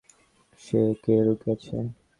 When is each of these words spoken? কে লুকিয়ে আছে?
কে 1.01 1.13
লুকিয়ে 1.25 1.53
আছে? 1.53 1.77